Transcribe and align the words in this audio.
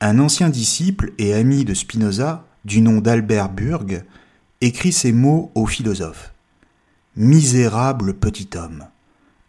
un 0.00 0.18
ancien 0.20 0.48
disciple 0.48 1.12
et 1.18 1.34
ami 1.34 1.64
de 1.64 1.74
Spinoza, 1.74 2.46
du 2.64 2.80
nom 2.80 3.00
d'Albert 3.00 3.48
Burg, 3.48 4.04
écrit 4.60 4.92
ces 4.92 5.12
mots 5.12 5.50
au 5.54 5.66
philosophe. 5.66 6.32
Misérable 7.16 8.14
petit 8.14 8.50
homme, 8.56 8.84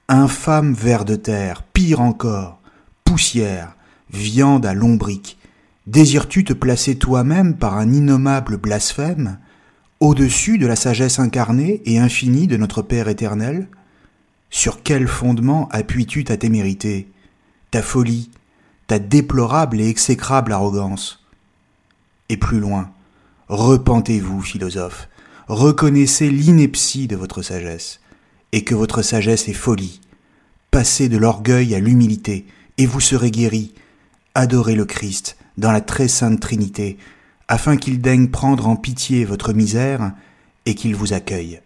infâme 0.08 0.74
ver 0.74 1.06
de 1.06 1.16
terre, 1.16 1.62
pire 1.62 2.02
encore, 2.02 2.60
poussière, 3.04 3.76
viande 4.12 4.66
à 4.66 4.74
lombric, 4.74 5.38
désires-tu 5.86 6.44
te 6.44 6.54
placer 6.54 6.98
toi-même 6.98 7.56
par 7.56 7.78
un 7.78 7.92
innommable 7.92 8.58
blasphème 8.58 9.38
au-dessus 10.00 10.58
de 10.58 10.66
la 10.66 10.76
sagesse 10.76 11.20
incarnée 11.20 11.82
et 11.86 12.00
infinie 12.00 12.48
de 12.48 12.58
notre 12.58 12.82
Père 12.82 13.08
éternel? 13.08 13.68
Sur 14.50 14.82
quel 14.82 15.08
fondement 15.08 15.70
appuies-tu 15.70 16.24
ta 16.24 16.38
témérité, 16.38 17.12
ta 17.70 17.84
folie, 17.84 18.32
ta 18.90 18.98
déplorable 18.98 19.80
et 19.80 19.88
exécrable 19.88 20.52
arrogance. 20.52 21.24
Et 22.28 22.38
plus 22.38 22.60
loin, 22.60 22.90
repentez-vous, 23.48 24.42
philosophe, 24.42 25.10
reconnaissez 25.48 26.32
l'ineptie 26.32 27.08
de 27.08 27.16
votre 27.16 27.44
sagesse, 27.44 28.00
et 28.52 28.64
que 28.64 28.74
votre 28.74 29.04
sagesse 29.04 29.48
est 29.48 29.54
folie. 29.54 30.02
Passez 30.72 31.08
de 31.08 31.18
l'orgueil 31.18 31.76
à 31.76 31.80
l'humilité, 31.80 32.48
et 32.80 32.88
vous 32.88 33.00
serez 33.00 33.30
guéris. 33.30 33.76
Adorez 34.34 34.74
le 34.74 34.86
Christ 34.86 35.38
dans 35.60 35.72
la 35.72 35.82
très 35.82 36.08
sainte 36.08 36.40
Trinité, 36.40 36.98
afin 37.48 37.78
qu'il 37.78 38.02
daigne 38.02 38.30
prendre 38.30 38.68
en 38.68 38.76
pitié 38.76 39.24
votre 39.24 39.54
misère 39.54 40.14
et 40.66 40.74
qu'il 40.74 40.96
vous 40.96 41.14
accueille. 41.14 41.62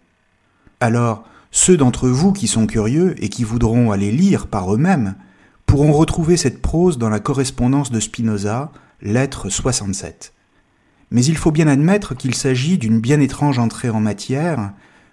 Alors, 0.80 1.24
ceux 1.50 1.78
d'entre 1.78 2.10
vous 2.10 2.34
qui 2.34 2.48
sont 2.48 2.66
curieux 2.66 3.14
et 3.24 3.30
qui 3.30 3.44
voudront 3.44 3.92
aller 3.92 4.12
lire 4.12 4.46
par 4.46 4.74
eux-mêmes 4.74 5.14
pourront 5.66 5.92
retrouver 5.92 6.36
cette 6.36 6.62
prose 6.62 6.98
dans 6.98 7.08
la 7.08 7.20
correspondance 7.20 7.90
de 7.90 8.00
Spinoza, 8.00 8.70
lettre 9.02 9.48
67. 9.48 10.32
Mais 11.10 11.24
il 11.24 11.36
faut 11.36 11.50
bien 11.50 11.68
admettre 11.68 12.14
qu'il 12.14 12.34
s'agit 12.34 12.78
d'une 12.78 13.00
bien 13.00 13.20
étrange 13.20 13.58
entrée 13.58 13.90
en 13.90 14.00
matière 14.00 14.72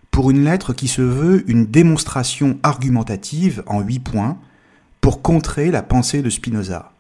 pour 0.10 0.30
une 0.30 0.44
lettre 0.44 0.74
qui 0.74 0.88
se 0.88 1.02
veut 1.02 1.50
une 1.50 1.66
démonstration 1.66 2.60
argumentative 2.64 3.64
en 3.66 3.82
huit 3.82 4.00
points 4.00 4.38
pour 5.00 5.22
contrer 5.22 5.72
la 5.72 5.82
pensée 5.82 6.22
de 6.22 6.30
Spinoza. 6.30 6.92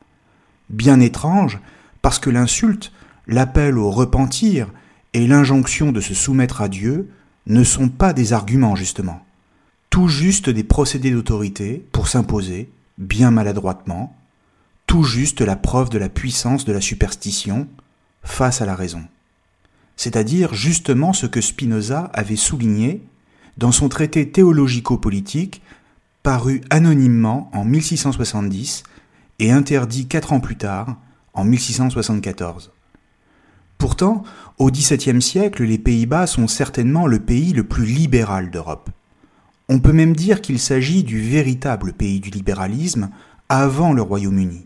Bien 0.69 0.99
étrange 0.99 1.59
parce 2.01 2.19
que 2.19 2.29
l'insulte, 2.29 2.91
l'appel 3.27 3.77
au 3.77 3.91
repentir 3.91 4.67
et 5.13 5.27
l'injonction 5.27 5.91
de 5.91 6.01
se 6.01 6.13
soumettre 6.13 6.61
à 6.61 6.69
Dieu 6.69 7.09
ne 7.47 7.63
sont 7.63 7.89
pas 7.89 8.13
des 8.13 8.33
arguments 8.33 8.75
justement, 8.75 9.25
tout 9.89 10.07
juste 10.07 10.49
des 10.49 10.63
procédés 10.63 11.11
d'autorité 11.11 11.85
pour 11.91 12.07
s'imposer 12.07 12.69
bien 12.97 13.31
maladroitement, 13.31 14.15
tout 14.87 15.03
juste 15.03 15.41
la 15.41 15.55
preuve 15.55 15.89
de 15.89 15.97
la 15.97 16.09
puissance 16.09 16.65
de 16.65 16.73
la 16.73 16.81
superstition 16.81 17.67
face 18.23 18.61
à 18.61 18.65
la 18.65 18.75
raison. 18.75 19.03
C'est-à-dire 19.95 20.53
justement 20.53 21.13
ce 21.13 21.25
que 21.27 21.41
Spinoza 21.41 22.09
avait 22.13 22.35
souligné 22.35 23.03
dans 23.57 23.71
son 23.71 23.89
traité 23.89 24.29
théologico-politique 24.29 25.61
paru 26.23 26.61
anonymement 26.69 27.49
en 27.53 27.65
1670 27.65 28.83
et 29.39 29.51
interdit 29.51 30.07
quatre 30.07 30.33
ans 30.33 30.39
plus 30.39 30.57
tard, 30.57 30.97
en 31.33 31.43
1674. 31.43 32.71
Pourtant, 33.77 34.23
au 34.59 34.69
XVIIe 34.69 35.21
siècle, 35.21 35.63
les 35.63 35.79
Pays-Bas 35.79 36.27
sont 36.27 36.47
certainement 36.47 37.07
le 37.07 37.19
pays 37.19 37.53
le 37.53 37.63
plus 37.63 37.85
libéral 37.85 38.51
d'Europe. 38.51 38.91
On 39.73 39.79
peut 39.79 39.93
même 39.93 40.17
dire 40.17 40.41
qu'il 40.41 40.59
s'agit 40.59 41.05
du 41.05 41.21
véritable 41.21 41.93
pays 41.93 42.19
du 42.19 42.29
libéralisme 42.29 43.09
avant 43.47 43.93
le 43.93 44.01
Royaume-Uni. 44.01 44.65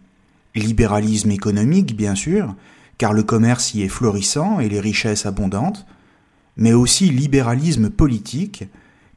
Libéralisme 0.55 1.29
économique, 1.29 1.95
bien 1.95 2.16
sûr, 2.16 2.55
car 2.97 3.13
le 3.13 3.21
commerce 3.21 3.75
y 3.75 3.83
est 3.83 3.88
florissant 3.88 4.59
et 4.59 4.67
les 4.67 4.79
richesses 4.79 5.27
abondantes, 5.27 5.85
mais 6.57 6.73
aussi 6.73 7.11
libéralisme 7.11 7.91
politique, 7.91 8.63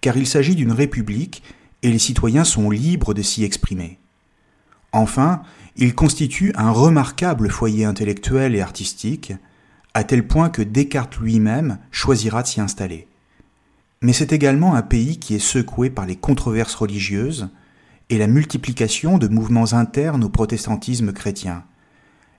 car 0.03 0.19
il 0.19 0.27
s'agit 0.27 0.55
d'une 0.55 0.73
république 0.73 1.43
et 1.83 1.91
les 1.91 1.99
citoyens 1.99 2.45
sont 2.45 2.69
libres 2.69 3.15
de 3.15 3.23
s'y 3.23 3.43
exprimer. 3.43 3.99
Enfin, 4.93 5.41
il 5.75 5.95
constitue 5.95 6.53
un 6.55 6.71
remarquable 6.71 7.49
foyer 7.49 7.87
intellectuel 7.87 8.55
et 8.55 8.61
artistique, 8.61 9.33
à 9.95 10.05
tel 10.05 10.27
point 10.27 10.51
que 10.51 10.61
Descartes 10.61 11.17
lui-même 11.17 11.79
choisira 11.91 12.43
de 12.43 12.49
s'y 12.49 12.61
installer. 12.61 13.09
Mais 14.01 14.13
c'est 14.13 14.33
également 14.33 14.75
un 14.75 14.83
pays 14.83 15.19
qui 15.19 15.35
est 15.35 15.41
secoué 15.41 15.91
par 15.91 16.07
les 16.07 16.17
controverses 16.17 16.75
religieuses 16.75 17.49
et 18.11 18.19
la 18.19 18.27
multiplication 18.27 19.19
de 19.19 19.29
mouvements 19.29 19.73
internes 19.73 20.25
au 20.25 20.29
protestantisme 20.29 21.13
chrétien, 21.13 21.65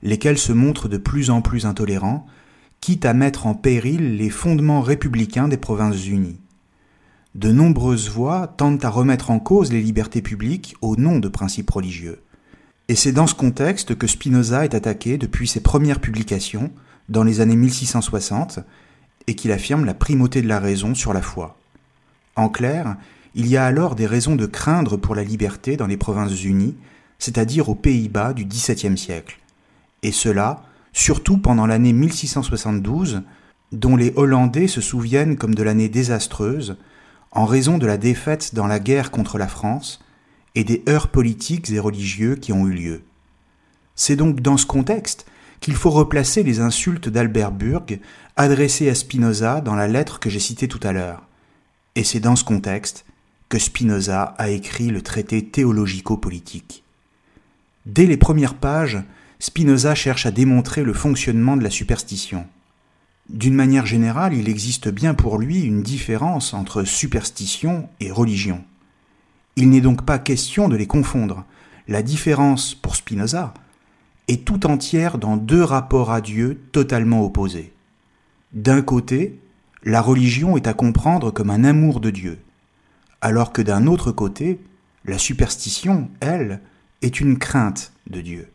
lesquels 0.01 0.37
se 0.37 0.53
montrent 0.53 0.87
de 0.87 0.97
plus 0.97 1.29
en 1.29 1.41
plus 1.41 1.65
intolérants, 1.65 2.25
quitte 2.81 3.05
à 3.05 3.13
mettre 3.13 3.45
en 3.45 3.53
péril 3.53 4.17
les 4.17 4.29
fondements 4.29 4.81
républicains 4.81 5.47
des 5.47 5.57
Provinces-Unies. 5.57 6.39
De 7.35 7.51
nombreuses 7.51 8.09
voix 8.09 8.47
tentent 8.47 8.85
à 8.85 8.89
remettre 8.89 9.29
en 9.29 9.39
cause 9.39 9.71
les 9.71 9.81
libertés 9.81 10.21
publiques 10.21 10.75
au 10.81 10.95
nom 10.95 11.19
de 11.19 11.27
principes 11.27 11.69
religieux. 11.69 12.23
Et 12.87 12.95
c'est 12.95 13.11
dans 13.11 13.27
ce 13.27 13.35
contexte 13.35 13.95
que 13.95 14.07
Spinoza 14.07 14.63
est 14.63 14.73
attaqué 14.73 15.17
depuis 15.17 15.47
ses 15.47 15.59
premières 15.59 15.99
publications, 15.99 16.71
dans 17.07 17.23
les 17.23 17.41
années 17.41 17.55
1660, 17.55 18.59
et 19.29 19.35
qu'il 19.35 19.51
affirme 19.51 19.85
la 19.85 19.93
primauté 19.93 20.41
de 20.41 20.47
la 20.47 20.59
raison 20.59 20.95
sur 20.95 21.13
la 21.13 21.21
foi. 21.21 21.55
En 22.35 22.49
clair, 22.49 22.97
il 23.35 23.45
y 23.45 23.57
a 23.57 23.65
alors 23.65 23.93
des 23.93 24.07
raisons 24.07 24.35
de 24.35 24.47
craindre 24.47 24.97
pour 24.97 25.13
la 25.13 25.23
liberté 25.23 25.77
dans 25.77 25.85
les 25.85 25.97
Provinces-Unies, 25.97 26.75
c'est-à-dire 27.19 27.69
aux 27.69 27.75
Pays-Bas 27.75 28.33
du 28.33 28.45
XVIIe 28.45 28.97
siècle. 28.97 29.37
Et 30.01 30.11
cela, 30.11 30.63
surtout 30.93 31.37
pendant 31.37 31.67
l'année 31.67 31.93
1672, 31.93 33.21
dont 33.71 33.95
les 33.95 34.13
Hollandais 34.15 34.67
se 34.67 34.81
souviennent 34.81 35.37
comme 35.37 35.53
de 35.53 35.61
l'année 35.61 35.89
désastreuse, 35.89 36.77
en 37.31 37.45
raison 37.45 37.77
de 37.77 37.85
la 37.85 37.97
défaite 37.97 38.55
dans 38.55 38.65
la 38.65 38.79
guerre 38.79 39.11
contre 39.11 39.37
la 39.37 39.47
France 39.47 40.03
et 40.55 40.63
des 40.63 40.81
heurts 40.89 41.09
politiques 41.09 41.69
et 41.69 41.77
religieux 41.77 42.35
qui 42.35 42.51
ont 42.51 42.65
eu 42.65 42.73
lieu. 42.73 43.03
C'est 43.93 44.15
donc 44.15 44.41
dans 44.41 44.57
ce 44.57 44.65
contexte 44.65 45.27
qu'il 45.59 45.75
faut 45.75 45.89
replacer 45.89 46.43
les 46.43 46.59
insultes 46.59 47.09
d'Albert 47.09 47.51
Burg 47.51 47.99
adressées 48.35 48.89
à 48.89 48.95
Spinoza 48.95 49.61
dans 49.61 49.75
la 49.75 49.87
lettre 49.87 50.19
que 50.19 50.29
j'ai 50.29 50.39
citée 50.39 50.67
tout 50.67 50.79
à 50.83 50.91
l'heure. 50.91 51.23
Et 51.95 52.03
c'est 52.03 52.19
dans 52.19 52.35
ce 52.35 52.43
contexte 52.43 53.05
que 53.49 53.59
Spinoza 53.59 54.35
a 54.37 54.49
écrit 54.49 54.87
le 54.87 55.01
traité 55.01 55.43
théologico-politique. 55.43 56.83
Dès 57.85 58.05
les 58.05 58.17
premières 58.17 58.53
pages, 58.53 59.01
Spinoza 59.39 59.95
cherche 59.95 60.25
à 60.25 60.31
démontrer 60.31 60.83
le 60.83 60.93
fonctionnement 60.93 61.57
de 61.57 61.63
la 61.63 61.69
superstition. 61.69 62.45
D'une 63.29 63.55
manière 63.55 63.85
générale, 63.85 64.33
il 64.33 64.49
existe 64.49 64.89
bien 64.89 65.13
pour 65.13 65.37
lui 65.37 65.61
une 65.61 65.83
différence 65.83 66.53
entre 66.53 66.83
superstition 66.83 67.89
et 67.99 68.11
religion. 68.11 68.63
Il 69.55 69.69
n'est 69.69 69.81
donc 69.81 70.05
pas 70.05 70.19
question 70.19 70.67
de 70.69 70.75
les 70.75 70.87
confondre. 70.87 71.45
La 71.87 72.03
différence, 72.03 72.75
pour 72.75 72.95
Spinoza, 72.95 73.53
est 74.29 74.45
tout 74.45 74.67
entière 74.67 75.17
dans 75.17 75.37
deux 75.37 75.63
rapports 75.63 76.11
à 76.11 76.21
Dieu 76.21 76.61
totalement 76.71 77.25
opposés. 77.25 77.73
D'un 78.53 78.83
côté, 78.83 79.39
la 79.83 80.01
religion 80.01 80.55
est 80.55 80.67
à 80.67 80.73
comprendre 80.73 81.31
comme 81.31 81.49
un 81.49 81.63
amour 81.63 81.99
de 81.99 82.11
Dieu, 82.11 82.37
alors 83.21 83.51
que 83.51 83.63
d'un 83.63 83.87
autre 83.87 84.11
côté, 84.11 84.59
la 85.03 85.17
superstition, 85.17 86.09
elle, 86.19 86.61
est 87.01 87.19
une 87.19 87.39
crainte 87.39 87.91
de 88.07 88.21
Dieu. 88.21 88.51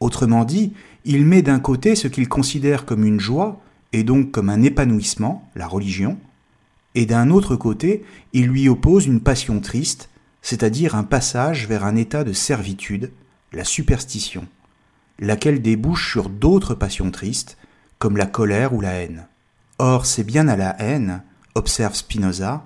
Autrement 0.00 0.44
dit, 0.44 0.72
il 1.04 1.26
met 1.26 1.42
d'un 1.42 1.60
côté 1.60 1.96
ce 1.96 2.08
qu'il 2.08 2.28
considère 2.28 2.86
comme 2.86 3.04
une 3.04 3.20
joie, 3.20 3.60
et 3.92 4.04
donc 4.04 4.30
comme 4.30 4.48
un 4.48 4.62
épanouissement, 4.62 5.46
la 5.54 5.66
religion, 5.66 6.18
et 6.94 7.04
d'un 7.04 7.28
autre 7.30 7.56
côté, 7.56 8.04
il 8.32 8.46
lui 8.46 8.68
oppose 8.70 9.06
une 9.06 9.20
passion 9.20 9.60
triste, 9.60 10.08
c'est-à-dire 10.40 10.94
un 10.94 11.04
passage 11.04 11.66
vers 11.68 11.84
un 11.84 11.96
état 11.96 12.24
de 12.24 12.32
servitude, 12.32 13.10
la 13.52 13.64
superstition, 13.64 14.46
laquelle 15.18 15.62
débouche 15.62 16.10
sur 16.10 16.28
d'autres 16.28 16.74
passions 16.74 17.10
tristes, 17.10 17.56
comme 17.98 18.16
la 18.16 18.26
colère 18.26 18.74
ou 18.74 18.80
la 18.80 18.92
haine. 18.92 19.26
Or, 19.78 20.06
c'est 20.06 20.24
bien 20.24 20.48
à 20.48 20.56
la 20.56 20.80
haine, 20.80 21.22
observe 21.54 21.94
Spinoza, 21.94 22.64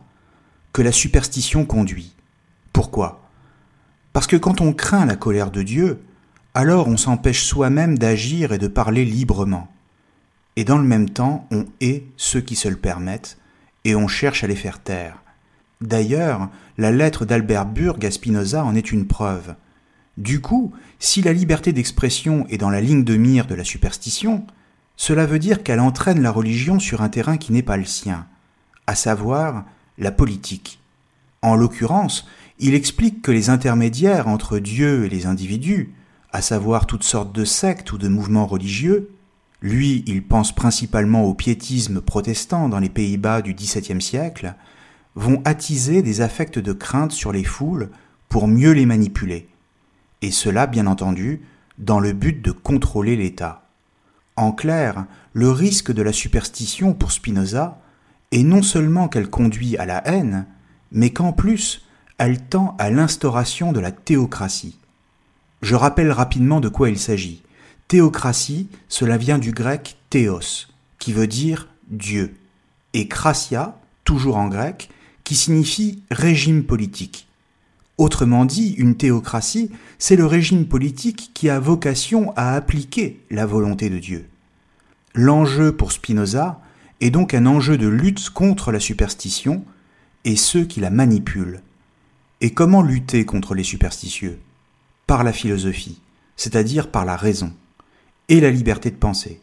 que 0.72 0.82
la 0.82 0.92
superstition 0.92 1.64
conduit. 1.64 2.14
Pourquoi? 2.72 3.28
Parce 4.12 4.26
que 4.26 4.36
quand 4.36 4.60
on 4.60 4.72
craint 4.72 5.06
la 5.06 5.16
colère 5.16 5.50
de 5.50 5.62
Dieu, 5.62 6.00
alors 6.54 6.88
on 6.88 6.96
s'empêche 6.96 7.44
soi-même 7.44 7.98
d'agir 7.98 8.52
et 8.52 8.58
de 8.58 8.68
parler 8.68 9.04
librement. 9.04 9.68
Et 10.56 10.64
dans 10.64 10.78
le 10.78 10.84
même 10.84 11.10
temps, 11.10 11.46
on 11.50 11.66
hait 11.80 12.04
ceux 12.16 12.40
qui 12.40 12.56
se 12.56 12.68
le 12.68 12.76
permettent, 12.76 13.38
et 13.84 13.94
on 13.94 14.08
cherche 14.08 14.42
à 14.42 14.48
les 14.48 14.56
faire 14.56 14.82
taire. 14.82 15.22
D'ailleurs, 15.80 16.48
la 16.76 16.90
lettre 16.90 17.24
d'Albert 17.24 17.66
Burg 17.66 18.04
à 18.04 18.10
Spinoza 18.10 18.64
en 18.64 18.74
est 18.74 18.90
une 18.90 19.06
preuve. 19.06 19.54
Du 20.18 20.40
coup, 20.40 20.72
si 20.98 21.22
la 21.22 21.32
liberté 21.32 21.72
d'expression 21.72 22.44
est 22.48 22.58
dans 22.58 22.70
la 22.70 22.80
ligne 22.80 23.04
de 23.04 23.16
mire 23.16 23.46
de 23.46 23.54
la 23.54 23.62
superstition, 23.62 24.44
cela 24.96 25.26
veut 25.26 25.38
dire 25.38 25.62
qu'elle 25.62 25.78
entraîne 25.78 26.20
la 26.20 26.32
religion 26.32 26.80
sur 26.80 27.02
un 27.02 27.08
terrain 27.08 27.36
qui 27.36 27.52
n'est 27.52 27.62
pas 27.62 27.76
le 27.76 27.84
sien, 27.84 28.26
à 28.88 28.96
savoir 28.96 29.64
la 29.96 30.10
politique. 30.10 30.80
En 31.40 31.54
l'occurrence, 31.54 32.26
il 32.58 32.74
explique 32.74 33.22
que 33.22 33.30
les 33.30 33.48
intermédiaires 33.48 34.26
entre 34.26 34.58
Dieu 34.58 35.04
et 35.04 35.08
les 35.08 35.26
individus, 35.26 35.94
à 36.32 36.42
savoir 36.42 36.86
toutes 36.86 37.04
sortes 37.04 37.32
de 37.32 37.44
sectes 37.44 37.92
ou 37.92 37.98
de 37.98 38.08
mouvements 38.08 38.46
religieux, 38.46 39.10
lui, 39.62 40.02
il 40.08 40.24
pense 40.24 40.52
principalement 40.52 41.26
au 41.26 41.34
piétisme 41.34 42.00
protestant 42.00 42.68
dans 42.68 42.80
les 42.80 42.88
Pays-Bas 42.88 43.40
du 43.40 43.54
XVIIe 43.54 44.02
siècle, 44.02 44.54
vont 45.14 45.42
attiser 45.44 46.02
des 46.02 46.22
affects 46.22 46.58
de 46.58 46.72
crainte 46.72 47.12
sur 47.12 47.30
les 47.30 47.44
foules 47.44 47.90
pour 48.28 48.48
mieux 48.48 48.72
les 48.72 48.84
manipuler. 48.86 49.48
Et 50.22 50.30
cela, 50.30 50.66
bien 50.66 50.86
entendu, 50.86 51.42
dans 51.78 52.00
le 52.00 52.12
but 52.12 52.42
de 52.42 52.50
contrôler 52.50 53.16
l'État. 53.16 53.68
En 54.36 54.52
clair, 54.52 55.06
le 55.32 55.50
risque 55.50 55.92
de 55.92 56.02
la 56.02 56.12
superstition 56.12 56.94
pour 56.94 57.12
Spinoza 57.12 57.80
est 58.30 58.42
non 58.42 58.62
seulement 58.62 59.08
qu'elle 59.08 59.30
conduit 59.30 59.76
à 59.76 59.86
la 59.86 60.06
haine, 60.06 60.46
mais 60.92 61.10
qu'en 61.10 61.32
plus, 61.32 61.82
elle 62.18 62.40
tend 62.40 62.76
à 62.78 62.90
l'instauration 62.90 63.72
de 63.72 63.80
la 63.80 63.92
théocratie. 63.92 64.78
Je 65.62 65.74
rappelle 65.74 66.12
rapidement 66.12 66.60
de 66.60 66.68
quoi 66.68 66.88
il 66.88 66.98
s'agit. 66.98 67.42
Théocratie, 67.86 68.68
cela 68.88 69.16
vient 69.16 69.38
du 69.38 69.52
grec 69.52 69.96
théos, 70.10 70.66
qui 70.98 71.12
veut 71.12 71.26
dire 71.26 71.68
Dieu, 71.88 72.34
et 72.92 73.08
krasia, 73.08 73.78
toujours 74.04 74.36
en 74.36 74.48
grec, 74.48 74.90
qui 75.24 75.34
signifie 75.34 76.02
régime 76.10 76.64
politique. 76.64 77.27
Autrement 77.98 78.44
dit, 78.44 78.74
une 78.78 78.96
théocratie, 78.96 79.70
c'est 79.98 80.14
le 80.14 80.24
régime 80.24 80.66
politique 80.66 81.32
qui 81.34 81.50
a 81.50 81.58
vocation 81.58 82.32
à 82.36 82.54
appliquer 82.54 83.20
la 83.28 83.44
volonté 83.44 83.90
de 83.90 83.98
Dieu. 83.98 84.28
L'enjeu 85.14 85.72
pour 85.72 85.90
Spinoza 85.90 86.60
est 87.00 87.10
donc 87.10 87.34
un 87.34 87.44
enjeu 87.44 87.76
de 87.76 87.88
lutte 87.88 88.30
contre 88.30 88.70
la 88.70 88.78
superstition 88.78 89.64
et 90.24 90.36
ceux 90.36 90.64
qui 90.64 90.78
la 90.78 90.90
manipulent. 90.90 91.60
Et 92.40 92.54
comment 92.54 92.82
lutter 92.82 93.24
contre 93.24 93.56
les 93.56 93.64
superstitieux? 93.64 94.38
Par 95.08 95.24
la 95.24 95.32
philosophie, 95.32 96.00
c'est-à-dire 96.36 96.92
par 96.92 97.04
la 97.04 97.16
raison 97.16 97.52
et 98.28 98.40
la 98.40 98.50
liberté 98.50 98.92
de 98.92 98.96
penser. 98.96 99.40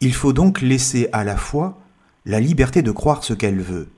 Il 0.00 0.14
faut 0.14 0.32
donc 0.32 0.62
laisser 0.62 1.08
à 1.12 1.22
la 1.22 1.36
fois 1.36 1.78
la 2.24 2.40
liberté 2.40 2.80
de 2.80 2.92
croire 2.92 3.24
ce 3.24 3.34
qu'elle 3.34 3.60
veut, 3.60 3.88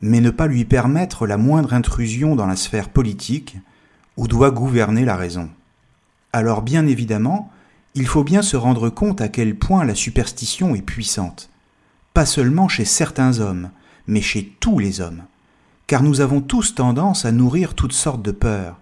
mais 0.00 0.20
ne 0.20 0.30
pas 0.30 0.46
lui 0.46 0.64
permettre 0.64 1.26
la 1.26 1.36
moindre 1.36 1.74
intrusion 1.74 2.36
dans 2.36 2.46
la 2.46 2.56
sphère 2.56 2.88
politique 2.88 3.56
où 4.16 4.28
doit 4.28 4.50
gouverner 4.50 5.04
la 5.04 5.16
raison. 5.16 5.48
Alors 6.32 6.62
bien 6.62 6.86
évidemment, 6.86 7.50
il 7.94 8.06
faut 8.06 8.24
bien 8.24 8.42
se 8.42 8.56
rendre 8.56 8.90
compte 8.90 9.20
à 9.20 9.28
quel 9.28 9.56
point 9.56 9.84
la 9.84 9.94
superstition 9.94 10.74
est 10.74 10.82
puissante, 10.82 11.50
pas 12.14 12.26
seulement 12.26 12.68
chez 12.68 12.84
certains 12.84 13.40
hommes, 13.40 13.70
mais 14.06 14.20
chez 14.20 14.54
tous 14.60 14.78
les 14.78 15.00
hommes, 15.00 15.24
car 15.86 16.02
nous 16.02 16.20
avons 16.20 16.40
tous 16.40 16.74
tendance 16.74 17.24
à 17.24 17.32
nourrir 17.32 17.74
toutes 17.74 17.92
sortes 17.92 18.22
de 18.22 18.30
peurs, 18.30 18.78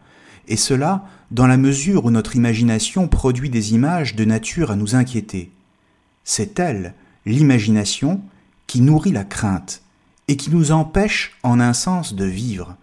et 0.49 0.57
cela 0.57 1.05
dans 1.31 1.47
la 1.47 1.57
mesure 1.57 2.05
où 2.05 2.11
notre 2.11 2.37
imagination 2.37 3.09
produit 3.09 3.51
des 3.51 3.75
images 3.75 4.17
de 4.17 4.25
nature 4.25 4.71
à 4.71 4.77
nous 4.77 4.95
inquiéter. 4.95 5.51
C'est 6.25 6.59
elle, 6.59 6.95
l'imagination, 7.25 8.21
qui 8.67 8.81
nourrit 8.81 9.13
la 9.13 9.25
crainte 9.25 9.83
et 10.29 10.37
qui 10.37 10.51
nous 10.51 10.73
empêche 10.73 11.37
en 11.43 11.61
un 11.61 11.73
sens 11.73 12.15
de 12.15 12.25
vivre. 12.25 12.77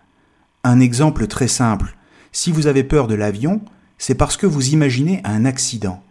Un 0.64 0.80
exemple 0.80 1.28
très 1.28 1.48
simple, 1.48 1.96
si 2.32 2.52
vous 2.52 2.68
avez 2.68 2.84
peur 2.84 3.08
de 3.08 3.16
l'avion, 3.16 3.62
c'est 3.98 4.16
parce 4.16 4.38
que 4.38 4.48
vous 4.48 4.70
imaginez 4.70 5.22
un 5.24 5.46
accident 5.46 6.02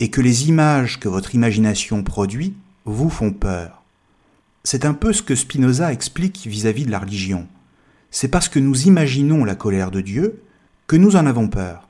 et 0.00 0.10
que 0.10 0.20
les 0.20 0.48
images 0.48 1.00
que 1.00 1.08
votre 1.08 1.34
imagination 1.34 2.02
produit 2.02 2.54
vous 2.84 3.10
font 3.10 3.32
peur. 3.32 3.82
C'est 4.64 4.84
un 4.84 4.94
peu 4.94 5.12
ce 5.12 5.22
que 5.22 5.34
Spinoza 5.34 5.92
explique 5.92 6.46
vis-à-vis 6.46 6.84
de 6.84 6.90
la 6.90 7.00
religion. 7.00 7.48
C'est 8.10 8.28
parce 8.28 8.48
que 8.48 8.58
nous 8.58 8.86
imaginons 8.86 9.44
la 9.44 9.54
colère 9.54 9.90
de 9.90 10.00
Dieu 10.00 10.42
que 10.86 10.96
nous 10.96 11.16
en 11.16 11.26
avons 11.26 11.48
peur. 11.48 11.88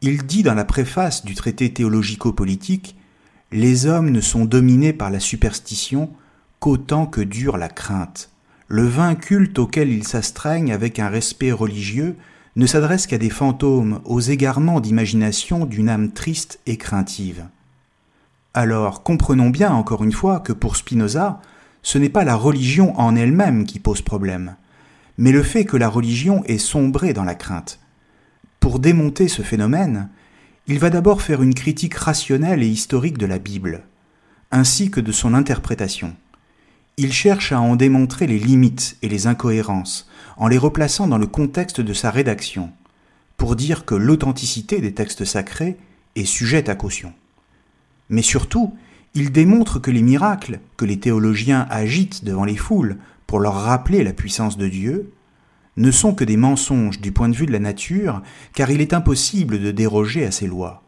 Il 0.00 0.24
dit 0.24 0.42
dans 0.42 0.54
la 0.54 0.64
préface 0.64 1.24
du 1.24 1.34
traité 1.34 1.72
théologico-politique 1.72 2.96
Les 3.52 3.86
hommes 3.86 4.10
ne 4.10 4.20
sont 4.20 4.44
dominés 4.44 4.92
par 4.92 5.10
la 5.10 5.20
superstition 5.20 6.10
qu'autant 6.60 7.06
que 7.06 7.20
dure 7.20 7.56
la 7.56 7.68
crainte. 7.68 8.30
Le 8.68 8.84
vain 8.84 9.14
culte 9.14 9.58
auquel 9.58 9.90
ils 9.90 10.06
s'astreignent 10.06 10.72
avec 10.72 10.98
un 10.98 11.08
respect 11.08 11.52
religieux 11.52 12.16
ne 12.56 12.66
s'adresse 12.66 13.06
qu'à 13.06 13.18
des 13.18 13.30
fantômes, 13.30 14.00
aux 14.04 14.20
égarements 14.20 14.80
d'imagination 14.80 15.64
d'une 15.64 15.88
âme 15.88 16.10
triste 16.10 16.60
et 16.66 16.76
craintive. 16.76 17.46
Alors 18.52 19.02
comprenons 19.02 19.50
bien 19.50 19.72
encore 19.72 20.02
une 20.02 20.12
fois 20.12 20.40
que 20.40 20.52
pour 20.52 20.76
Spinoza, 20.76 21.40
ce 21.82 21.98
n'est 21.98 22.08
pas 22.08 22.24
la 22.24 22.34
religion 22.34 22.98
en 22.98 23.14
elle-même 23.14 23.64
qui 23.64 23.78
pose 23.78 24.02
problème, 24.02 24.56
mais 25.16 25.32
le 25.32 25.42
fait 25.42 25.64
que 25.64 25.76
la 25.76 25.88
religion 25.88 26.42
est 26.44 26.58
sombrée 26.58 27.12
dans 27.12 27.24
la 27.24 27.36
crainte. 27.36 27.78
Pour 28.58 28.80
démonter 28.80 29.28
ce 29.28 29.42
phénomène, 29.42 30.08
il 30.66 30.78
va 30.78 30.90
d'abord 30.90 31.22
faire 31.22 31.42
une 31.42 31.54
critique 31.54 31.94
rationnelle 31.94 32.62
et 32.62 32.68
historique 32.68 33.18
de 33.18 33.26
la 33.26 33.38
Bible, 33.38 33.84
ainsi 34.50 34.90
que 34.90 35.00
de 35.00 35.12
son 35.12 35.32
interprétation. 35.32 36.14
Il 37.00 37.12
cherche 37.12 37.52
à 37.52 37.60
en 37.60 37.76
démontrer 37.76 38.26
les 38.26 38.40
limites 38.40 38.96
et 39.02 39.08
les 39.08 39.28
incohérences, 39.28 40.10
en 40.36 40.48
les 40.48 40.58
replaçant 40.58 41.06
dans 41.06 41.16
le 41.16 41.28
contexte 41.28 41.80
de 41.80 41.92
sa 41.92 42.10
rédaction, 42.10 42.72
pour 43.36 43.54
dire 43.54 43.84
que 43.84 43.94
l'authenticité 43.94 44.80
des 44.80 44.92
textes 44.92 45.24
sacrés 45.24 45.76
est 46.16 46.24
sujette 46.24 46.68
à 46.68 46.74
caution. 46.74 47.12
Mais 48.10 48.22
surtout, 48.22 48.74
il 49.14 49.30
démontre 49.30 49.78
que 49.78 49.92
les 49.92 50.02
miracles 50.02 50.58
que 50.76 50.84
les 50.84 50.98
théologiens 50.98 51.68
agitent 51.70 52.24
devant 52.24 52.44
les 52.44 52.56
foules 52.56 52.98
pour 53.28 53.38
leur 53.38 53.54
rappeler 53.54 54.02
la 54.02 54.12
puissance 54.12 54.58
de 54.58 54.66
Dieu 54.66 55.12
ne 55.76 55.92
sont 55.92 56.16
que 56.16 56.24
des 56.24 56.36
mensonges 56.36 57.00
du 57.00 57.12
point 57.12 57.28
de 57.28 57.36
vue 57.36 57.46
de 57.46 57.52
la 57.52 57.60
nature, 57.60 58.22
car 58.54 58.72
il 58.72 58.80
est 58.80 58.92
impossible 58.92 59.60
de 59.60 59.70
déroger 59.70 60.26
à 60.26 60.32
ces 60.32 60.48
lois. 60.48 60.82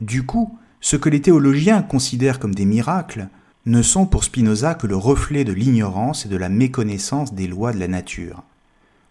Du 0.00 0.24
coup, 0.24 0.56
ce 0.80 0.94
que 0.94 1.08
les 1.08 1.20
théologiens 1.20 1.82
considèrent 1.82 2.38
comme 2.38 2.54
des 2.54 2.64
miracles 2.64 3.26
ne 3.66 3.82
sont 3.82 4.06
pour 4.06 4.24
Spinoza 4.24 4.74
que 4.74 4.86
le 4.86 4.96
reflet 4.96 5.44
de 5.44 5.52
l'ignorance 5.52 6.26
et 6.26 6.28
de 6.28 6.36
la 6.36 6.48
méconnaissance 6.48 7.34
des 7.34 7.46
lois 7.46 7.72
de 7.72 7.78
la 7.78 7.88
nature. 7.88 8.42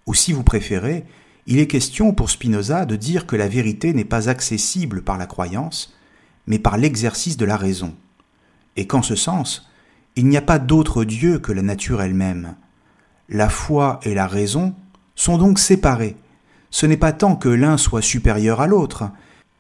Ou 0.08 0.14
si 0.14 0.34
vous 0.34 0.44
préférez, 0.44 1.06
il 1.48 1.60
est 1.60 1.68
question 1.68 2.14
pour 2.14 2.30
Spinoza 2.30 2.86
de 2.86 2.96
dire 2.96 3.26
que 3.26 3.36
la 3.36 3.48
vérité 3.48 3.94
n'est 3.94 4.06
pas 4.06 4.30
accessible 4.30 5.02
par 5.02 5.18
la 5.18 5.26
croyance, 5.26 5.94
mais 6.48 6.60
par 6.60 6.78
l'exercice 6.78 7.38
de 7.38 7.46
la 7.46 7.58
raison, 7.58 7.96
et 8.76 8.88
qu'en 8.88 9.02
ce 9.02 9.16
sens, 9.16 9.70
il 10.16 10.28
n'y 10.28 10.38
a 10.38 10.42
pas 10.42 10.60
d'autre 10.60 11.04
Dieu 11.04 11.40
que 11.40 11.52
la 11.52 11.62
nature 11.62 12.02
elle-même. 12.02 12.56
La 13.30 13.50
foi 13.50 14.00
et 14.04 14.14
la 14.14 14.28
raison 14.28 14.76
sont 15.16 15.38
donc 15.38 15.60
séparés. 15.60 16.18
Ce 16.70 16.86
n'est 16.86 16.98
pas 16.98 17.14
tant 17.14 17.36
que 17.36 17.50
l'un 17.50 17.78
soit 17.78 18.02
supérieur 18.02 18.60
à 18.60 18.68
l'autre, 18.68 19.10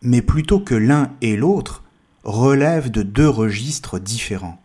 mais 0.01 0.21
plutôt 0.21 0.59
que 0.59 0.75
l'un 0.75 1.11
et 1.21 1.37
l'autre 1.37 1.83
relèvent 2.23 2.91
de 2.91 3.03
deux 3.03 3.29
registres 3.29 3.99
différents, 3.99 4.60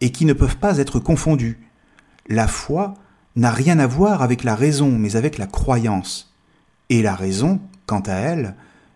et 0.00 0.12
qui 0.12 0.24
ne 0.24 0.32
peuvent 0.32 0.58
pas 0.58 0.78
être 0.78 0.98
confondus. 0.98 1.58
La 2.28 2.48
foi 2.48 2.94
n'a 3.36 3.50
rien 3.50 3.78
à 3.78 3.86
voir 3.86 4.22
avec 4.22 4.44
la 4.44 4.54
raison, 4.54 4.90
mais 4.90 5.16
avec 5.16 5.38
la 5.38 5.46
croyance. 5.46 6.34
Et 6.88 7.02
la 7.02 7.14
raison, 7.14 7.60
quant 7.86 8.00
à 8.00 8.14
elle, 8.14 8.54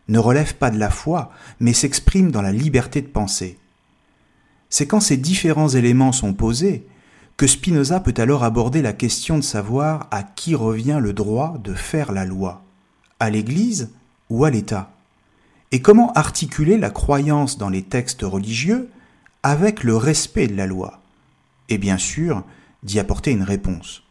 ne 0.09 0.19
relève 0.19 0.55
pas 0.57 0.71
de 0.71 0.79
la 0.79 0.91
foi, 0.91 1.31
mais 1.61 1.73
s'exprime 1.73 2.31
dans 2.31 2.43
la 2.43 2.53
liberté 2.53 3.01
de 3.03 3.07
penser. 3.07 3.59
C'est 4.69 4.87
quand 4.87 5.01
ces 5.01 5.17
différents 5.17 5.69
éléments 5.69 6.13
sont 6.13 6.33
posés 6.33 6.87
que 7.37 7.47
Spinoza 7.47 8.01
peut 8.01 8.15
alors 8.19 8.45
aborder 8.45 8.83
la 8.83 8.93
question 8.93 9.39
de 9.39 9.43
savoir 9.43 10.09
à 10.11 10.23
qui 10.23 10.55
revient 10.55 10.99
le 11.01 11.13
droit 11.13 11.57
de 11.63 11.75
faire 11.75 12.13
la 12.13 12.25
loi, 12.25 12.63
à 13.19 13.31
l'Église 13.31 13.91
ou 14.29 14.45
à 14.45 14.51
l'État. 14.51 14.93
Et 15.73 15.81
comment 15.81 16.13
articuler 16.13 16.77
la 16.77 16.91
croyance 16.91 17.57
dans 17.57 17.69
les 17.69 17.83
textes 17.83 18.23
religieux 18.23 18.91
avec 19.43 19.85
le 19.85 19.97
respect 19.97 20.49
de 20.49 20.57
la 20.57 20.67
loi 20.67 21.01
Et 21.69 21.79
bien 21.79 21.99
sûr, 21.99 22.45
d'y 22.83 22.99
apporter 22.99 23.31
une 23.31 23.43
réponse. 23.43 24.03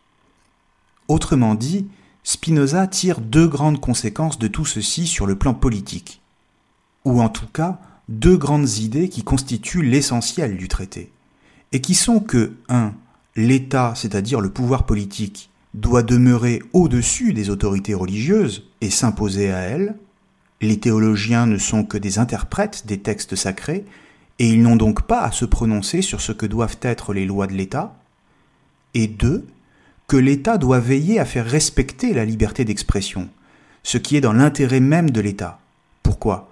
Autrement 1.08 1.56
dit, 1.56 1.88
Spinoza 2.24 2.86
tire 2.88 3.22
deux 3.22 3.48
grandes 3.48 3.80
conséquences 3.80 4.38
de 4.40 4.48
tout 4.48 4.66
ceci 4.66 5.08
sur 5.08 5.26
le 5.26 5.36
plan 5.36 5.54
politique, 5.54 6.22
ou 7.06 7.22
en 7.22 7.30
tout 7.30 7.48
cas 7.48 7.80
deux 8.08 8.38
grandes 8.38 8.78
idées 8.78 9.10
qui 9.10 9.24
constituent 9.24 9.84
l'essentiel 9.84 10.58
du 10.58 10.68
traité, 10.68 11.12
et 11.72 11.82
qui 11.82 11.96
sont 11.96 12.20
que 12.20 12.54
1. 12.70 12.94
L'État, 13.36 13.94
c'est-à-dire 13.96 14.42
le 14.42 14.50
pouvoir 14.50 14.86
politique, 14.86 15.50
doit 15.74 16.04
demeurer 16.04 16.62
au-dessus 16.74 17.34
des 17.34 17.50
autorités 17.50 17.94
religieuses 17.94 18.68
et 18.82 18.90
s'imposer 18.90 19.52
à 19.52 19.60
elles. 19.60 19.96
Les 20.62 20.80
théologiens 20.80 21.46
ne 21.46 21.58
sont 21.58 21.84
que 21.84 21.98
des 21.98 22.18
interprètes 22.18 22.86
des 22.86 23.00
textes 23.00 23.36
sacrés, 23.36 23.86
et 24.40 24.50
ils 24.50 24.62
n'ont 24.62 24.78
donc 24.78 25.04
pas 25.04 25.22
à 25.22 25.32
se 25.32 25.46
prononcer 25.46 26.02
sur 26.02 26.22
ce 26.22 26.32
que 26.32 26.46
doivent 26.46 26.80
être 26.82 27.14
les 27.14 27.26
lois 27.26 27.48
de 27.48 27.54
l'État. 27.54 27.96
Et 28.94 29.08
2 29.08 29.46
que 30.08 30.18
l'État 30.18 30.58
doit 30.58 30.80
veiller 30.80 31.20
à 31.20 31.26
faire 31.26 31.46
respecter 31.46 32.16
la 32.16 32.26
liberté 32.26 32.66
d'expression, 32.66 33.30
ce 33.84 34.00
qui 34.00 34.16
est 34.16 34.22
dans 34.22 34.34
l'intérêt 34.34 34.80
même 34.80 35.12
de 35.12 35.22
l'État. 35.22 35.60
Pourquoi? 36.02 36.50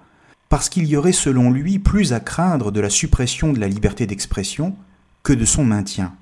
Parce 0.48 0.70
qu'il 0.70 0.86
y 0.86 0.96
aurait 0.96 1.12
selon 1.12 1.50
lui 1.50 1.80
plus 1.80 2.14
à 2.14 2.20
craindre 2.20 2.72
de 2.72 2.80
la 2.80 2.92
suppression 2.92 3.54
de 3.54 3.60
la 3.60 3.68
liberté 3.68 4.06
d'expression 4.06 4.76
que 5.24 5.34
de 5.34 5.44
son 5.44 5.66
maintien. 5.66 6.14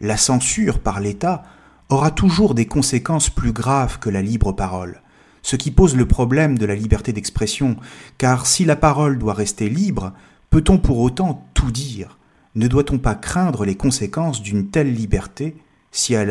La 0.00 0.16
censure 0.16 0.80
par 0.80 0.98
l'État 0.98 1.44
aura 1.90 2.10
toujours 2.10 2.54
des 2.54 2.66
conséquences 2.66 3.30
plus 3.30 3.52
graves 3.52 4.00
que 4.00 4.10
la 4.10 4.20
libre 4.20 4.50
parole, 4.50 5.00
ce 5.42 5.54
qui 5.54 5.70
pose 5.70 5.96
le 5.96 6.06
problème 6.06 6.58
de 6.58 6.66
la 6.66 6.74
liberté 6.74 7.12
d'expression, 7.12 7.76
car 8.18 8.46
si 8.46 8.64
la 8.64 8.76
parole 8.76 9.16
doit 9.18 9.34
rester 9.34 9.68
libre, 9.68 10.12
peut-on 10.50 10.78
pour 10.78 10.98
autant 10.98 11.46
tout 11.54 11.70
dire? 11.70 12.18
Ne 12.54 12.68
doit-on 12.68 12.98
pas 12.98 13.14
craindre 13.14 13.64
les 13.64 13.76
conséquences 13.76 14.42
d'une 14.42 14.70
telle 14.70 14.92
liberté 14.92 15.56
si 15.92 16.14
elle 16.14 16.30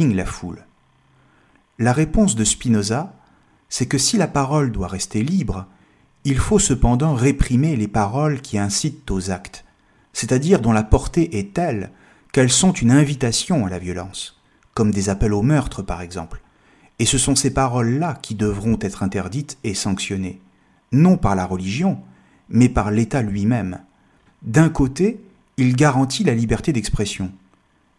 La 0.00 0.24
foule. 0.24 0.64
La 1.78 1.92
réponse 1.92 2.34
de 2.34 2.44
Spinoza, 2.44 3.14
c'est 3.68 3.86
que 3.86 3.98
si 3.98 4.16
la 4.16 4.26
parole 4.26 4.72
doit 4.72 4.88
rester 4.88 5.22
libre, 5.22 5.66
il 6.24 6.38
faut 6.38 6.58
cependant 6.58 7.14
réprimer 7.14 7.76
les 7.76 7.88
paroles 7.88 8.40
qui 8.40 8.58
incitent 8.58 9.10
aux 9.10 9.30
actes, 9.30 9.64
c'est-à-dire 10.12 10.60
dont 10.60 10.72
la 10.72 10.82
portée 10.82 11.38
est 11.38 11.52
telle 11.52 11.90
qu'elles 12.32 12.50
sont 12.50 12.72
une 12.72 12.90
invitation 12.90 13.66
à 13.66 13.70
la 13.70 13.78
violence, 13.78 14.40
comme 14.74 14.92
des 14.92 15.08
appels 15.10 15.34
au 15.34 15.42
meurtre 15.42 15.82
par 15.82 16.00
exemple. 16.00 16.40
Et 16.98 17.04
ce 17.04 17.18
sont 17.18 17.34
ces 17.34 17.52
paroles-là 17.52 18.18
qui 18.22 18.34
devront 18.34 18.78
être 18.80 19.02
interdites 19.02 19.58
et 19.64 19.74
sanctionnées, 19.74 20.40
non 20.92 21.16
par 21.16 21.34
la 21.34 21.44
religion, 21.44 21.98
mais 22.48 22.68
par 22.68 22.90
l'État 22.90 23.22
lui-même. 23.22 23.80
D'un 24.42 24.68
côté, 24.68 25.20
il 25.56 25.76
garantit 25.76 26.24
la 26.24 26.34
liberté 26.34 26.72
d'expression, 26.72 27.32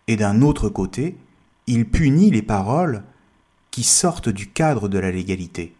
et 0.08 0.16
d'un 0.16 0.42
autre 0.42 0.70
côté, 0.70 1.18
il 1.68 1.86
punit 1.90 2.32
les 2.32 2.42
paroles 2.42 3.04
qui 3.72 3.84
sortent 3.84 4.30
du 4.30 4.50
cadre 4.50 4.90
de 4.90 5.00
la 5.00 5.12
légalité, 5.12 5.74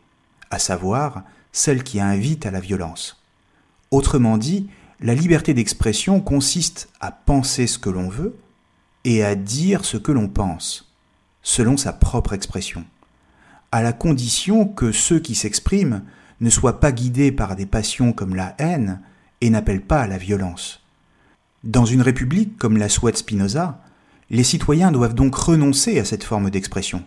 à 0.50 0.60
savoir 0.60 1.24
celles 1.52 1.84
qui 1.84 2.00
invitent 2.00 2.46
à 2.46 2.52
la 2.52 2.60
violence. 2.60 3.22
Autrement 3.92 4.38
dit, 4.38 4.70
la 5.00 5.14
liberté 5.14 5.54
d'expression 5.54 6.22
consiste 6.22 6.90
à 7.00 7.12
penser 7.12 7.68
ce 7.68 7.78
que 7.78 7.90
l'on 7.90 8.10
veut 8.10 8.36
et 9.04 9.24
à 9.24 9.36
dire 9.36 9.86
ce 9.86 9.98
que 9.98 10.12
l'on 10.12 10.28
pense, 10.28 10.92
selon 11.42 11.78
sa 11.78 11.94
propre 11.94 12.34
expression, 12.34 12.86
à 13.72 13.84
la 13.84 13.94
condition 13.94 14.66
que 14.66 14.92
ceux 14.92 15.20
qui 15.20 15.36
s'expriment 15.36 16.04
ne 16.40 16.50
soient 16.50 16.80
pas 16.80 16.92
guidés 16.92 17.32
par 17.32 17.56
des 17.56 17.66
passions 17.66 18.14
comme 18.14 18.36
la 18.36 18.56
haine 18.58 19.02
et 19.42 19.50
n'appellent 19.50 19.86
pas 19.86 20.02
à 20.02 20.08
la 20.08 20.18
violence. 20.18 20.82
Dans 21.64 21.86
une 21.86 22.02
république 22.02 22.58
comme 22.58 22.78
la 22.78 22.90
souhaite 22.90 23.18
Spinoza, 23.18 23.83
les 24.34 24.44
citoyens 24.44 24.92
doivent 24.92 25.14
donc 25.14 25.36
renoncer 25.36 26.00
à 26.00 26.06
cette 26.06 26.24
forme 26.24 26.50
d'expression, 26.50 27.04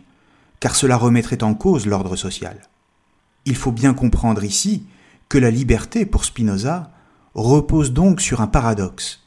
car 0.61 0.76
cela 0.76 0.97
remettrait 0.97 1.42
en 1.42 1.54
cause 1.54 1.85
l'ordre 1.85 2.14
social. 2.14 2.56
Il 3.47 3.56
faut 3.56 3.73
bien 3.73 3.95
comprendre 3.95 4.45
ici 4.45 4.87
que 5.28 5.37
la 5.37 5.50
liberté 5.50 6.06
pour 6.06 6.25
Spinoza 6.25 6.92
repose 7.35 7.92
donc 7.92 8.21
sur 8.21 8.42
un 8.42 8.47
paradoxe, 8.47 9.25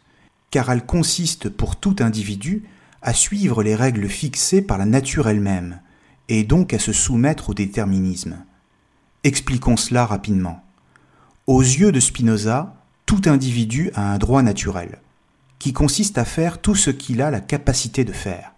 car 0.49 0.71
elle 0.71 0.85
consiste 0.85 1.49
pour 1.49 1.75
tout 1.75 1.97
individu 1.99 2.63
à 3.01 3.13
suivre 3.13 3.63
les 3.63 3.75
règles 3.75 4.07
fixées 4.07 4.61
par 4.61 4.77
la 4.77 4.85
nature 4.85 5.27
elle-même, 5.27 5.81
et 6.29 6.45
donc 6.45 6.73
à 6.73 6.79
se 6.79 6.93
soumettre 6.93 7.49
au 7.49 7.53
déterminisme. 7.53 8.37
Expliquons 9.25 9.75
cela 9.75 10.05
rapidement. 10.05 10.63
Aux 11.47 11.61
yeux 11.61 11.91
de 11.91 11.99
Spinoza, 11.99 12.77
tout 13.05 13.23
individu 13.25 13.91
a 13.93 14.13
un 14.13 14.17
droit 14.17 14.41
naturel 14.41 15.01
qui 15.59 15.73
consiste 15.73 16.17
à 16.17 16.25
faire 16.25 16.59
tout 16.59 16.75
ce 16.75 16.89
qu'il 16.89 17.21
a 17.21 17.29
la 17.29 17.41
capacité 17.41 18.03
de 18.05 18.13
faire, 18.13 18.53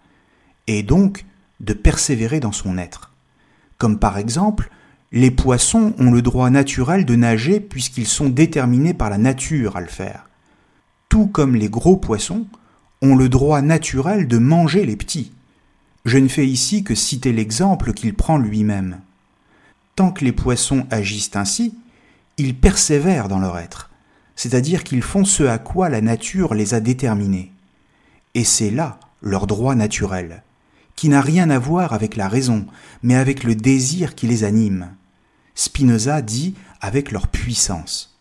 et 0.66 0.82
donc 0.82 1.26
de 1.60 1.72
persévérer 1.72 2.40
dans 2.40 2.52
son 2.52 2.78
être. 2.78 3.12
Comme 3.78 3.98
par 3.98 4.18
exemple, 4.18 4.70
les 5.10 5.30
poissons 5.30 5.94
ont 5.98 6.10
le 6.10 6.22
droit 6.22 6.48
naturel 6.48 7.04
de 7.04 7.16
nager 7.16 7.60
puisqu'ils 7.60 8.06
sont 8.06 8.30
déterminés 8.30 8.94
par 8.94 9.10
la 9.10 9.18
nature 9.18 9.76
à 9.76 9.80
le 9.80 9.88
faire. 9.88 10.30
Tout 11.08 11.26
comme 11.26 11.54
les 11.54 11.68
gros 11.68 11.98
poissons 11.98 12.46
ont 13.02 13.16
le 13.16 13.28
droit 13.28 13.60
naturel 13.60 14.26
de 14.26 14.38
manger 14.38 14.86
les 14.86 14.96
petits. 14.96 15.32
Je 16.04 16.18
ne 16.18 16.28
fais 16.28 16.46
ici 16.46 16.82
que 16.82 16.94
citer 16.94 17.32
l'exemple 17.32 17.92
qu'il 17.92 18.14
prend 18.14 18.38
lui-même. 18.38 19.00
Tant 19.94 20.10
que 20.10 20.24
les 20.24 20.32
poissons 20.32 20.86
agissent 20.90 21.36
ainsi, 21.36 21.74
ils 22.38 22.56
persévèrent 22.56 23.28
dans 23.28 23.38
leur 23.38 23.58
être, 23.58 23.90
c'est-à-dire 24.36 24.84
qu'ils 24.84 25.02
font 25.02 25.24
ce 25.24 25.42
à 25.42 25.58
quoi 25.58 25.88
la 25.88 26.00
nature 26.00 26.54
les 26.54 26.74
a 26.74 26.80
déterminés. 26.80 27.52
Et 28.34 28.44
c'est 28.44 28.70
là 28.70 28.98
leur 29.20 29.46
droit 29.46 29.74
naturel, 29.74 30.42
qui 30.96 31.08
n'a 31.08 31.20
rien 31.20 31.50
à 31.50 31.58
voir 31.58 31.92
avec 31.92 32.16
la 32.16 32.28
raison, 32.28 32.66
mais 33.02 33.14
avec 33.14 33.44
le 33.44 33.54
désir 33.54 34.14
qui 34.14 34.26
les 34.26 34.44
anime. 34.44 34.94
Spinoza 35.54 36.22
dit 36.22 36.54
avec 36.80 37.12
leur 37.12 37.28
puissance. 37.28 38.18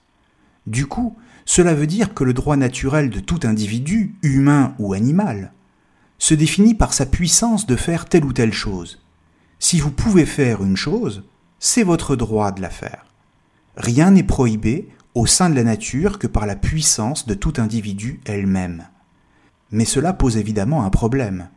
Du 0.68 0.86
coup, 0.86 1.16
cela 1.46 1.74
veut 1.74 1.88
dire 1.88 2.14
que 2.14 2.24
le 2.24 2.34
droit 2.34 2.56
naturel 2.56 3.10
de 3.10 3.20
tout 3.20 3.40
individu, 3.44 4.16
humain 4.22 4.76
ou 4.80 4.94
animal, 4.94 5.52
se 6.20 6.36
définit 6.36 6.76
par 6.76 6.94
sa 6.94 7.06
puissance 7.06 7.66
de 7.66 7.76
faire 7.76 8.06
telle 8.06 8.26
ou 8.26 8.34
telle 8.34 8.54
chose. 8.54 9.02
Si 9.58 9.80
vous 9.80 9.92
pouvez 9.92 10.26
faire 10.26 10.64
une 10.64 10.78
chose, 10.78 11.24
c'est 11.60 11.84
votre 11.84 12.16
droit 12.16 12.52
de 12.52 12.62
la 12.62 12.70
faire. 12.70 13.06
Rien 13.76 14.12
n'est 14.12 14.24
prohibé 14.24 14.88
au 15.16 15.26
sein 15.26 15.50
de 15.50 15.56
la 15.56 15.64
nature 15.64 16.20
que 16.20 16.28
par 16.28 16.46
la 16.46 16.56
puissance 16.56 17.26
de 17.28 17.34
tout 17.34 17.54
individu 17.58 18.22
elle-même. 18.26 18.88
Mais 19.72 19.86
cela 19.86 20.14
pose 20.14 20.38
évidemment 20.38 20.84
un 20.86 20.90
problème, 20.90 21.50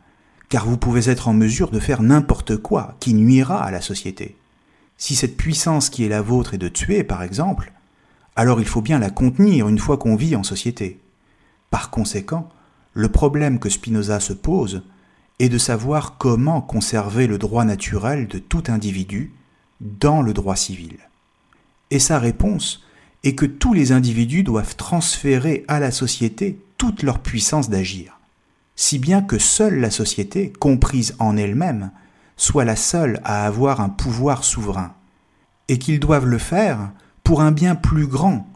car 0.49 0.65
vous 0.65 0.77
pouvez 0.77 1.09
être 1.09 1.27
en 1.27 1.33
mesure 1.33 1.71
de 1.71 1.79
faire 1.79 2.01
n'importe 2.01 2.57
quoi 2.57 2.95
qui 2.99 3.13
nuira 3.13 3.63
à 3.63 3.71
la 3.71 3.81
société. 3.81 4.37
Si 4.97 5.15
cette 5.15 5.37
puissance 5.37 5.89
qui 5.89 6.05
est 6.05 6.09
la 6.09 6.21
vôtre 6.21 6.53
est 6.53 6.59
de 6.59 6.69
tuer, 6.69 7.03
par 7.03 7.23
exemple, 7.23 7.73
alors 8.35 8.59
il 8.59 8.67
faut 8.67 8.81
bien 8.81 8.99
la 8.99 9.09
contenir 9.09 9.67
une 9.67 9.79
fois 9.79 9.97
qu'on 9.97 10.15
vit 10.15 10.35
en 10.35 10.43
société. 10.43 10.99
Par 11.69 11.89
conséquent, 11.89 12.49
le 12.93 13.09
problème 13.09 13.59
que 13.59 13.69
Spinoza 13.69 14.19
se 14.19 14.33
pose 14.33 14.83
est 15.39 15.49
de 15.49 15.57
savoir 15.57 16.17
comment 16.17 16.61
conserver 16.61 17.27
le 17.27 17.37
droit 17.37 17.65
naturel 17.65 18.27
de 18.27 18.39
tout 18.39 18.63
individu 18.67 19.33
dans 19.81 20.21
le 20.21 20.33
droit 20.33 20.55
civil. 20.55 20.97
Et 21.91 21.99
sa 21.99 22.19
réponse 22.19 22.84
est 23.25 23.35
que 23.35 23.45
tous 23.45 23.73
les 23.73 23.91
individus 23.91 24.43
doivent 24.43 24.75
transférer 24.75 25.65
à 25.67 25.79
la 25.79 25.91
société 25.91 26.59
toute 26.77 27.03
leur 27.03 27.19
puissance 27.19 27.69
d'agir, 27.69 28.19
si 28.75 28.99
bien 28.99 29.21
que 29.21 29.39
seule 29.39 29.79
la 29.79 29.89
société, 29.89 30.53
comprise 30.59 31.15
en 31.19 31.35
elle-même, 31.35 31.91
soit 32.37 32.65
la 32.65 32.75
seule 32.75 33.19
à 33.23 33.45
avoir 33.45 33.81
un 33.81 33.89
pouvoir 33.89 34.43
souverain, 34.43 34.93
et 35.67 35.79
qu'ils 35.79 35.99
doivent 35.99 36.27
le 36.27 36.37
faire 36.37 36.91
pour 37.23 37.41
un 37.41 37.51
bien 37.51 37.75
plus 37.75 38.07
grand 38.07 38.47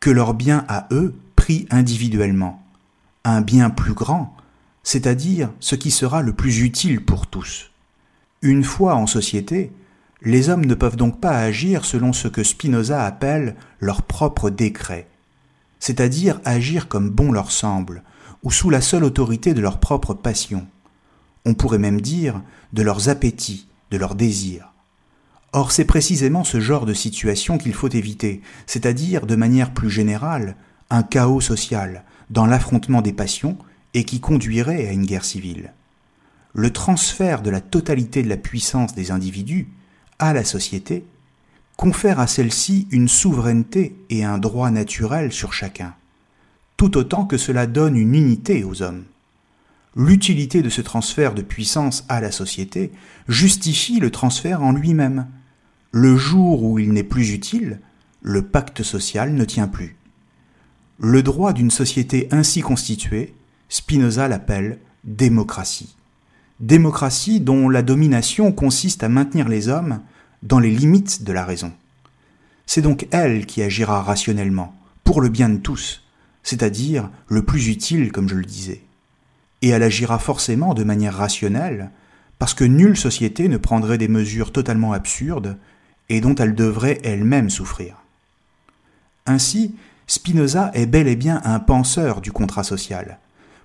que 0.00 0.10
leur 0.10 0.32
bien 0.32 0.64
à 0.68 0.86
eux 0.90 1.14
pris 1.36 1.66
individuellement, 1.70 2.62
un 3.24 3.42
bien 3.42 3.68
plus 3.68 3.92
grand, 3.92 4.34
c'est-à-dire 4.82 5.50
ce 5.60 5.74
qui 5.74 5.90
sera 5.90 6.22
le 6.22 6.32
plus 6.32 6.60
utile 6.60 7.04
pour 7.04 7.26
tous. 7.26 7.70
Une 8.40 8.64
fois 8.64 8.94
en 8.94 9.06
société, 9.06 9.72
les 10.24 10.48
hommes 10.48 10.64
ne 10.64 10.74
peuvent 10.74 10.96
donc 10.96 11.20
pas 11.20 11.38
agir 11.38 11.84
selon 11.84 12.12
ce 12.12 12.28
que 12.28 12.42
Spinoza 12.42 13.04
appelle 13.04 13.56
leur 13.80 14.02
propre 14.02 14.50
décret, 14.50 15.06
c'est-à-dire 15.78 16.40
agir 16.44 16.88
comme 16.88 17.10
bon 17.10 17.30
leur 17.30 17.50
semble, 17.50 18.02
ou 18.42 18.50
sous 18.50 18.70
la 18.70 18.80
seule 18.80 19.04
autorité 19.04 19.54
de 19.54 19.60
leur 19.60 19.80
propre 19.80 20.14
passion. 20.14 20.66
On 21.44 21.54
pourrait 21.54 21.78
même 21.78 22.00
dire 22.00 22.42
de 22.72 22.82
leurs 22.82 23.08
appétits, 23.08 23.68
de 23.90 23.98
leurs 23.98 24.14
désirs. 24.14 24.72
Or 25.52 25.72
c'est 25.72 25.84
précisément 25.84 26.42
ce 26.42 26.58
genre 26.58 26.86
de 26.86 26.94
situation 26.94 27.58
qu'il 27.58 27.74
faut 27.74 27.88
éviter, 27.88 28.40
c'est-à-dire 28.66 29.26
de 29.26 29.36
manière 29.36 29.72
plus 29.72 29.90
générale, 29.90 30.56
un 30.90 31.02
chaos 31.02 31.40
social, 31.40 32.04
dans 32.30 32.46
l'affrontement 32.46 33.02
des 33.02 33.12
passions, 33.12 33.58
et 33.92 34.04
qui 34.04 34.20
conduirait 34.20 34.88
à 34.88 34.92
une 34.92 35.06
guerre 35.06 35.24
civile. 35.24 35.72
Le 36.54 36.70
transfert 36.70 37.42
de 37.42 37.50
la 37.50 37.60
totalité 37.60 38.22
de 38.22 38.28
la 38.28 38.36
puissance 38.36 38.94
des 38.94 39.10
individus 39.10 39.68
à 40.18 40.32
la 40.32 40.44
société 40.44 41.04
confère 41.76 42.20
à 42.20 42.26
celle-ci 42.26 42.86
une 42.90 43.08
souveraineté 43.08 43.96
et 44.10 44.24
un 44.24 44.38
droit 44.38 44.70
naturel 44.70 45.32
sur 45.32 45.52
chacun, 45.52 45.94
tout 46.76 46.96
autant 46.96 47.24
que 47.24 47.36
cela 47.36 47.66
donne 47.66 47.96
une 47.96 48.14
unité 48.14 48.64
aux 48.64 48.82
hommes. 48.82 49.04
L'utilité 49.96 50.62
de 50.62 50.68
ce 50.68 50.80
transfert 50.80 51.34
de 51.34 51.42
puissance 51.42 52.04
à 52.08 52.20
la 52.20 52.32
société 52.32 52.90
justifie 53.28 54.00
le 54.00 54.10
transfert 54.10 54.62
en 54.62 54.72
lui-même. 54.72 55.26
Le 55.92 56.16
jour 56.16 56.64
où 56.64 56.78
il 56.78 56.92
n'est 56.92 57.04
plus 57.04 57.32
utile, 57.32 57.80
le 58.22 58.42
pacte 58.42 58.82
social 58.82 59.32
ne 59.34 59.44
tient 59.44 59.68
plus. 59.68 59.96
Le 60.98 61.22
droit 61.22 61.52
d'une 61.52 61.70
société 61.70 62.28
ainsi 62.32 62.60
constituée, 62.60 63.34
Spinoza 63.68 64.26
l'appelle 64.26 64.78
démocratie. 65.04 65.96
Démocratie 66.60 67.40
dont 67.40 67.68
la 67.68 67.82
domination 67.82 68.52
consiste 68.52 69.02
à 69.02 69.08
maintenir 69.08 69.48
les 69.48 69.68
hommes 69.68 70.00
dans 70.44 70.58
les 70.58 70.70
limites 70.70 71.24
de 71.24 71.32
la 71.32 71.44
raison. 71.44 71.72
C'est 72.66 72.82
donc 72.82 73.08
elle 73.10 73.46
qui 73.46 73.62
agira 73.62 74.02
rationnellement, 74.02 74.74
pour 75.02 75.20
le 75.20 75.28
bien 75.28 75.48
de 75.48 75.56
tous, 75.56 76.02
c'est-à-dire 76.42 77.10
le 77.28 77.42
plus 77.42 77.68
utile, 77.68 78.12
comme 78.12 78.28
je 78.28 78.36
le 78.36 78.44
disais. 78.44 78.82
Et 79.62 79.70
elle 79.70 79.82
agira 79.82 80.18
forcément 80.18 80.74
de 80.74 80.84
manière 80.84 81.16
rationnelle, 81.16 81.90
parce 82.38 82.54
que 82.54 82.64
nulle 82.64 82.96
société 82.96 83.48
ne 83.48 83.56
prendrait 83.56 83.98
des 83.98 84.08
mesures 84.08 84.52
totalement 84.52 84.92
absurdes 84.92 85.56
et 86.10 86.20
dont 86.20 86.34
elle 86.34 86.54
devrait 86.54 87.00
elle-même 87.02 87.48
souffrir. 87.48 87.96
Ainsi, 89.26 89.74
Spinoza 90.06 90.70
est 90.74 90.86
bel 90.86 91.08
et 91.08 91.16
bien 91.16 91.40
un 91.44 91.60
penseur 91.60 92.20
du 92.20 92.32
contrat 92.32 92.64
social, 92.64 93.18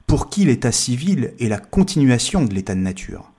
pour 0.08 0.30
qui 0.30 0.46
l'état 0.46 0.72
civil 0.72 1.34
est 1.39 1.50
la 1.50 1.58
continuation 1.58 2.46
de 2.46 2.54
l'état 2.54 2.76
de 2.76 2.80
nature 2.80 3.30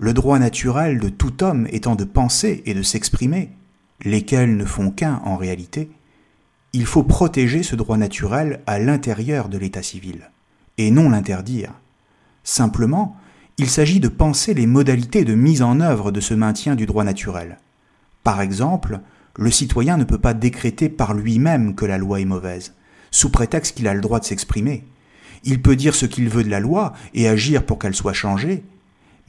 le 0.00 0.14
droit 0.14 0.38
naturel 0.38 0.98
de 0.98 1.10
tout 1.10 1.44
homme 1.44 1.68
étant 1.70 1.94
de 1.94 2.04
penser 2.04 2.62
et 2.64 2.72
de 2.72 2.82
s'exprimer, 2.82 3.50
lesquels 4.02 4.56
ne 4.56 4.64
font 4.64 4.90
qu'un 4.90 5.20
en 5.26 5.36
réalité, 5.36 5.90
il 6.72 6.86
faut 6.86 7.02
protéger 7.02 7.62
ce 7.62 7.76
droit 7.76 7.98
naturel 7.98 8.60
à 8.66 8.78
l'intérieur 8.78 9.50
de 9.50 9.58
l'état 9.58 9.82
civil, 9.82 10.30
et 10.78 10.90
non 10.90 11.10
l'interdire. 11.10 11.74
Simplement, 12.44 13.14
il 13.58 13.68
s'agit 13.68 14.00
de 14.00 14.08
penser 14.08 14.54
les 14.54 14.66
modalités 14.66 15.26
de 15.26 15.34
mise 15.34 15.60
en 15.60 15.80
œuvre 15.80 16.12
de 16.12 16.20
ce 16.20 16.32
maintien 16.32 16.76
du 16.76 16.86
droit 16.86 17.04
naturel. 17.04 17.58
Par 18.24 18.40
exemple, 18.40 19.00
le 19.36 19.50
citoyen 19.50 19.98
ne 19.98 20.04
peut 20.04 20.18
pas 20.18 20.32
décréter 20.32 20.88
par 20.88 21.12
lui-même 21.12 21.74
que 21.74 21.84
la 21.84 21.98
loi 21.98 22.20
est 22.20 22.24
mauvaise, 22.24 22.74
sous 23.10 23.30
prétexte 23.30 23.76
qu'il 23.76 23.86
a 23.86 23.92
le 23.92 24.00
droit 24.00 24.18
de 24.18 24.24
s'exprimer. 24.24 24.86
Il 25.44 25.60
peut 25.60 25.76
dire 25.76 25.94
ce 25.94 26.06
qu'il 26.06 26.30
veut 26.30 26.44
de 26.44 26.48
la 26.48 26.60
loi 26.60 26.94
et 27.12 27.28
agir 27.28 27.66
pour 27.66 27.78
qu'elle 27.78 27.94
soit 27.94 28.14
changée, 28.14 28.64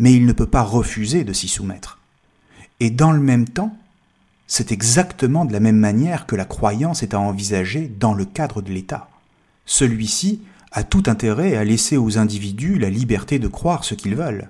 mais 0.02 0.14
il 0.14 0.26
ne 0.26 0.34
peut 0.34 0.48
pas 0.48 0.64
refuser 0.64 1.24
de 1.24 1.32
s'y 1.32 1.48
soumettre. 1.48 2.00
Et 2.80 2.90
dans 2.90 3.12
le 3.12 3.20
même 3.20 3.48
temps, 3.48 3.78
c'est 4.48 4.72
exactement 4.72 5.46
de 5.46 5.54
la 5.54 5.60
même 5.60 5.78
manière 5.78 6.26
que 6.26 6.36
la 6.36 6.44
croyance 6.44 7.04
est 7.04 7.14
à 7.14 7.20
envisager 7.20 7.88
dans 8.00 8.16
le 8.16 8.26
cadre 8.26 8.64
de 8.64 8.72
l'État. 8.72 9.10
Celui-ci 9.68 10.42
a 10.72 10.84
tout 10.84 11.04
intérêt 11.06 11.56
à 11.56 11.64
laisser 11.64 11.98
aux 11.98 12.18
individus 12.18 12.80
la 12.80 12.90
liberté 12.90 13.38
de 13.38 13.48
croire 13.48 13.84
ce 13.84 13.94
qu'ils 13.94 14.16
veulent. 14.16 14.50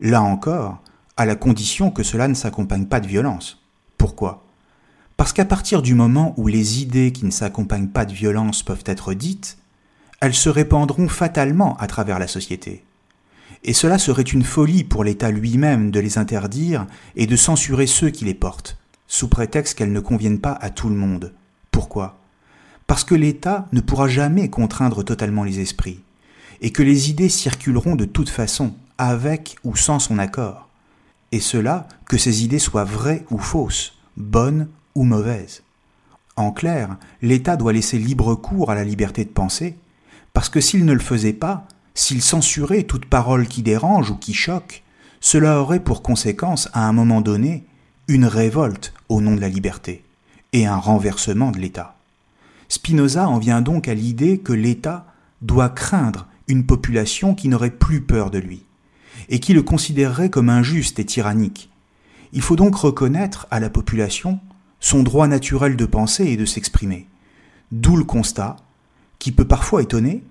Là 0.00 0.20
encore, 0.20 0.82
à 1.16 1.24
la 1.24 1.36
condition 1.36 1.90
que 1.90 2.02
cela 2.02 2.28
ne 2.28 2.34
s'accompagne 2.34 2.84
pas 2.84 3.00
de 3.00 3.08
violence. 3.08 3.64
Pourquoi? 3.96 4.44
Parce 5.16 5.32
qu'à 5.32 5.46
partir 5.46 5.80
du 5.80 5.94
moment 5.94 6.34
où 6.36 6.48
les 6.48 6.82
idées 6.82 7.12
qui 7.12 7.24
ne 7.24 7.30
s'accompagnent 7.30 7.88
pas 7.88 8.04
de 8.04 8.12
violence 8.12 8.62
peuvent 8.62 8.84
être 8.84 9.14
dites, 9.14 9.56
elles 10.20 10.34
se 10.34 10.50
répandront 10.50 11.08
fatalement 11.08 11.78
à 11.78 11.86
travers 11.86 12.18
la 12.18 12.28
société 12.28 12.84
et 13.64 13.72
cela 13.72 13.98
serait 13.98 14.22
une 14.22 14.42
folie 14.42 14.84
pour 14.84 15.04
l'État 15.04 15.30
lui-même 15.30 15.90
de 15.90 16.00
les 16.00 16.18
interdire 16.18 16.86
et 17.16 17.26
de 17.26 17.36
censurer 17.36 17.86
ceux 17.86 18.10
qui 18.10 18.24
les 18.24 18.34
portent, 18.34 18.78
sous 19.06 19.28
prétexte 19.28 19.76
qu'elles 19.76 19.92
ne 19.92 20.00
conviennent 20.00 20.40
pas 20.40 20.58
à 20.60 20.70
tout 20.70 20.88
le 20.88 20.96
monde. 20.96 21.32
Pourquoi? 21.70 22.18
Parce 22.86 23.04
que 23.04 23.14
l'État 23.14 23.68
ne 23.72 23.80
pourra 23.80 24.08
jamais 24.08 24.50
contraindre 24.50 25.04
totalement 25.04 25.44
les 25.44 25.60
esprits, 25.60 26.00
et 26.60 26.70
que 26.70 26.82
les 26.82 27.10
idées 27.10 27.28
circuleront 27.28 27.96
de 27.96 28.04
toute 28.04 28.28
façon, 28.28 28.74
avec 28.98 29.56
ou 29.64 29.76
sans 29.76 29.98
son 29.98 30.18
accord, 30.18 30.68
et 31.30 31.40
cela 31.40 31.86
que 32.06 32.18
ces 32.18 32.44
idées 32.44 32.58
soient 32.58 32.84
vraies 32.84 33.24
ou 33.30 33.38
fausses, 33.38 33.94
bonnes 34.16 34.68
ou 34.94 35.04
mauvaises. 35.04 35.62
En 36.36 36.50
clair, 36.50 36.96
l'État 37.20 37.56
doit 37.56 37.72
laisser 37.72 37.98
libre 37.98 38.34
cours 38.34 38.70
à 38.70 38.74
la 38.74 38.84
liberté 38.84 39.24
de 39.24 39.30
penser, 39.30 39.76
parce 40.32 40.48
que 40.48 40.60
s'il 40.60 40.84
ne 40.84 40.92
le 40.92 40.98
faisait 40.98 41.32
pas, 41.32 41.66
s'il 41.94 42.22
censurait 42.22 42.84
toute 42.84 43.06
parole 43.06 43.46
qui 43.46 43.62
dérange 43.62 44.10
ou 44.10 44.16
qui 44.16 44.34
choque, 44.34 44.82
cela 45.20 45.60
aurait 45.60 45.80
pour 45.80 46.02
conséquence, 46.02 46.68
à 46.72 46.88
un 46.88 46.92
moment 46.92 47.20
donné, 47.20 47.64
une 48.08 48.24
révolte 48.24 48.92
au 49.08 49.20
nom 49.20 49.34
de 49.34 49.40
la 49.40 49.48
liberté 49.48 50.04
et 50.52 50.66
un 50.66 50.76
renversement 50.76 51.50
de 51.50 51.58
l'État. 51.58 51.96
Spinoza 52.68 53.28
en 53.28 53.38
vient 53.38 53.60
donc 53.60 53.88
à 53.88 53.94
l'idée 53.94 54.38
que 54.38 54.52
l'État 54.52 55.06
doit 55.40 55.68
craindre 55.68 56.26
une 56.48 56.66
population 56.66 57.34
qui 57.34 57.48
n'aurait 57.48 57.70
plus 57.70 58.00
peur 58.00 58.30
de 58.30 58.38
lui, 58.38 58.64
et 59.28 59.40
qui 59.40 59.52
le 59.52 59.62
considérerait 59.62 60.30
comme 60.30 60.48
injuste 60.48 60.98
et 60.98 61.04
tyrannique. 61.04 61.70
Il 62.32 62.42
faut 62.42 62.56
donc 62.56 62.74
reconnaître 62.74 63.46
à 63.50 63.60
la 63.60 63.70
population 63.70 64.40
son 64.80 65.02
droit 65.02 65.28
naturel 65.28 65.76
de 65.76 65.86
penser 65.86 66.24
et 66.24 66.36
de 66.36 66.44
s'exprimer. 66.44 67.06
D'où 67.70 67.96
le 67.96 68.04
constat, 68.04 68.56
qui 69.18 69.32
peut 69.32 69.46
parfois 69.46 69.82
étonner, 69.82 70.24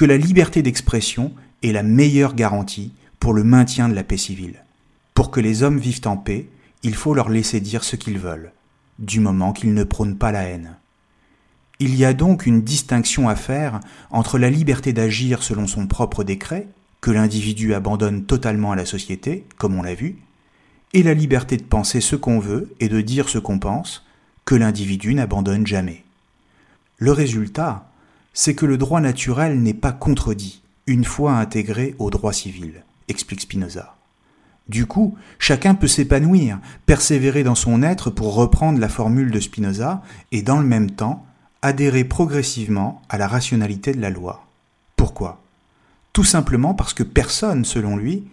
que 0.00 0.06
la 0.06 0.16
liberté 0.16 0.62
d'expression 0.62 1.30
est 1.62 1.72
la 1.72 1.82
meilleure 1.82 2.34
garantie 2.34 2.94
pour 3.18 3.34
le 3.34 3.44
maintien 3.44 3.86
de 3.86 3.94
la 3.94 4.02
paix 4.02 4.16
civile. 4.16 4.64
Pour 5.12 5.30
que 5.30 5.40
les 5.40 5.62
hommes 5.62 5.78
vivent 5.78 6.06
en 6.06 6.16
paix, 6.16 6.48
il 6.82 6.94
faut 6.94 7.12
leur 7.12 7.28
laisser 7.28 7.60
dire 7.60 7.84
ce 7.84 7.96
qu'ils 7.96 8.18
veulent, 8.18 8.50
du 8.98 9.20
moment 9.20 9.52
qu'ils 9.52 9.74
ne 9.74 9.84
prônent 9.84 10.16
pas 10.16 10.32
la 10.32 10.44
haine. 10.44 10.78
Il 11.80 11.94
y 11.96 12.06
a 12.06 12.14
donc 12.14 12.46
une 12.46 12.62
distinction 12.62 13.28
à 13.28 13.34
faire 13.34 13.80
entre 14.10 14.38
la 14.38 14.48
liberté 14.48 14.94
d'agir 14.94 15.42
selon 15.42 15.66
son 15.66 15.86
propre 15.86 16.24
décret, 16.24 16.66
que 17.02 17.10
l'individu 17.10 17.74
abandonne 17.74 18.24
totalement 18.24 18.72
à 18.72 18.76
la 18.76 18.86
société, 18.86 19.44
comme 19.58 19.78
on 19.78 19.82
l'a 19.82 19.94
vu, 19.94 20.16
et 20.94 21.02
la 21.02 21.12
liberté 21.12 21.58
de 21.58 21.62
penser 21.62 22.00
ce 22.00 22.16
qu'on 22.16 22.38
veut 22.38 22.74
et 22.80 22.88
de 22.88 23.02
dire 23.02 23.28
ce 23.28 23.36
qu'on 23.36 23.58
pense, 23.58 24.06
que 24.46 24.54
l'individu 24.54 25.12
n'abandonne 25.12 25.66
jamais. 25.66 26.04
Le 26.96 27.12
résultat, 27.12 27.89
c'est 28.32 28.54
que 28.54 28.66
le 28.66 28.78
droit 28.78 29.00
naturel 29.00 29.60
n'est 29.60 29.74
pas 29.74 29.92
contredit 29.92 30.62
une 30.86 31.04
fois 31.04 31.32
intégré 31.32 31.94
au 31.98 32.10
droit 32.10 32.32
civil, 32.32 32.84
explique 33.08 33.42
Spinoza. 33.42 33.96
Du 34.68 34.86
coup, 34.86 35.16
chacun 35.38 35.74
peut 35.74 35.88
s'épanouir, 35.88 36.58
persévérer 36.86 37.42
dans 37.42 37.54
son 37.54 37.82
être 37.82 38.10
pour 38.10 38.34
reprendre 38.34 38.78
la 38.78 38.88
formule 38.88 39.30
de 39.30 39.40
Spinoza, 39.40 40.02
et 40.30 40.42
dans 40.42 40.58
le 40.58 40.66
même 40.66 40.90
temps 40.90 41.26
adhérer 41.62 42.04
progressivement 42.04 43.02
à 43.08 43.18
la 43.18 43.26
rationalité 43.26 43.92
de 43.92 44.00
la 44.00 44.10
loi. 44.10 44.46
Pourquoi? 44.96 45.42
Tout 46.12 46.24
simplement 46.24 46.74
parce 46.74 46.94
que 46.94 47.02
personne, 47.02 47.64
selon 47.64 47.96
lui, 47.96 48.24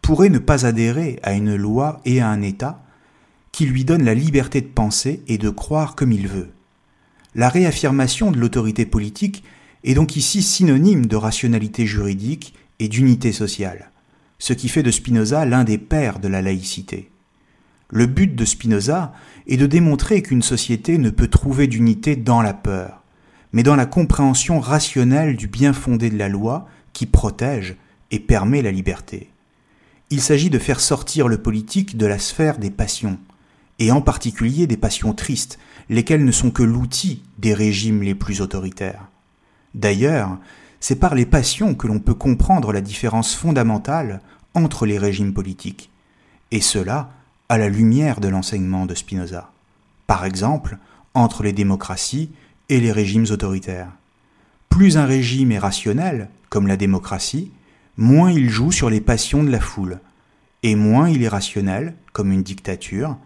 pourrait 0.00 0.30
ne 0.30 0.38
pas 0.38 0.66
adhérer 0.66 1.20
à 1.22 1.32
une 1.32 1.54
loi 1.54 2.00
et 2.04 2.20
à 2.20 2.28
un 2.28 2.42
État 2.42 2.82
qui 3.52 3.66
lui 3.66 3.84
donne 3.84 4.04
la 4.04 4.14
liberté 4.14 4.60
de 4.60 4.66
penser 4.66 5.22
et 5.28 5.38
de 5.38 5.50
croire 5.50 5.94
comme 5.94 6.12
il 6.12 6.26
veut. 6.26 6.50
La 7.34 7.48
réaffirmation 7.48 8.30
de 8.30 8.38
l'autorité 8.38 8.84
politique 8.84 9.42
est 9.84 9.94
donc 9.94 10.16
ici 10.16 10.42
synonyme 10.42 11.06
de 11.06 11.16
rationalité 11.16 11.86
juridique 11.86 12.54
et 12.78 12.88
d'unité 12.88 13.32
sociale, 13.32 13.90
ce 14.38 14.52
qui 14.52 14.68
fait 14.68 14.82
de 14.82 14.90
Spinoza 14.90 15.46
l'un 15.46 15.64
des 15.64 15.78
pères 15.78 16.18
de 16.18 16.28
la 16.28 16.42
laïcité. 16.42 17.10
Le 17.88 18.06
but 18.06 18.34
de 18.34 18.44
Spinoza 18.44 19.12
est 19.46 19.56
de 19.56 19.66
démontrer 19.66 20.22
qu'une 20.22 20.42
société 20.42 20.98
ne 20.98 21.10
peut 21.10 21.28
trouver 21.28 21.66
d'unité 21.66 22.16
dans 22.16 22.42
la 22.42 22.54
peur, 22.54 23.02
mais 23.52 23.62
dans 23.62 23.76
la 23.76 23.86
compréhension 23.86 24.60
rationnelle 24.60 25.36
du 25.36 25.46
bien 25.46 25.72
fondé 25.72 26.10
de 26.10 26.18
la 26.18 26.28
loi 26.28 26.66
qui 26.92 27.06
protège 27.06 27.76
et 28.10 28.20
permet 28.20 28.60
la 28.60 28.72
liberté. 28.72 29.30
Il 30.10 30.20
s'agit 30.20 30.50
de 30.50 30.58
faire 30.58 30.80
sortir 30.80 31.28
le 31.28 31.38
politique 31.38 31.96
de 31.96 32.04
la 32.04 32.18
sphère 32.18 32.58
des 32.58 32.70
passions, 32.70 33.18
et 33.78 33.90
en 33.90 34.02
particulier 34.02 34.66
des 34.66 34.76
passions 34.76 35.14
tristes, 35.14 35.58
lesquelles 35.88 36.24
ne 36.24 36.32
sont 36.32 36.50
que 36.50 36.62
l'outil 36.62 37.22
des 37.38 37.54
régimes 37.54 38.02
les 38.02 38.14
plus 38.14 38.40
autoritaires. 38.40 39.08
D'ailleurs, 39.74 40.38
c'est 40.80 40.96
par 40.96 41.14
les 41.14 41.26
passions 41.26 41.74
que 41.74 41.86
l'on 41.86 42.00
peut 42.00 42.14
comprendre 42.14 42.72
la 42.72 42.80
différence 42.80 43.34
fondamentale 43.34 44.20
entre 44.54 44.86
les 44.86 44.98
régimes 44.98 45.32
politiques, 45.32 45.90
et 46.50 46.60
cela 46.60 47.10
à 47.48 47.58
la 47.58 47.68
lumière 47.68 48.20
de 48.20 48.28
l'enseignement 48.28 48.86
de 48.86 48.94
Spinoza, 48.94 49.50
par 50.06 50.24
exemple 50.24 50.78
entre 51.14 51.42
les 51.42 51.52
démocraties 51.52 52.30
et 52.68 52.80
les 52.80 52.92
régimes 52.92 53.26
autoritaires. 53.30 53.92
Plus 54.68 54.96
un 54.96 55.04
régime 55.04 55.52
est 55.52 55.58
rationnel, 55.58 56.30
comme 56.48 56.66
la 56.66 56.76
démocratie, 56.76 57.50
moins 57.96 58.30
il 58.30 58.48
joue 58.48 58.72
sur 58.72 58.88
les 58.88 59.00
passions 59.00 59.42
de 59.42 59.50
la 59.50 59.60
foule, 59.60 60.00
et 60.62 60.74
moins 60.74 61.08
il 61.08 61.22
est 61.22 61.28
rationnel, 61.28 61.94
comme 62.12 62.32
une 62.32 62.42
dictature, 62.42 63.16